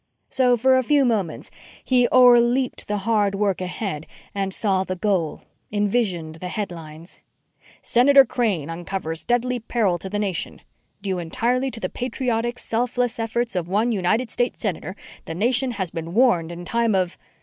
[0.31, 1.51] So, for a few moments,
[1.83, 7.19] he o'erleaped the hard work ahead and saw the goal envisioned the headlines:
[7.83, 10.61] SENATOR CRANE UNCOVERS DEADLY PERIL TO THE NATION
[11.03, 14.95] Due entirely to the patriotic, selfless efforts of one United States Senator,
[15.25, 17.15] the nation has been warned in time of....